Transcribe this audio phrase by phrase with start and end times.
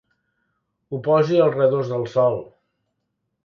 [0.95, 2.43] Ho posi al redós del sol.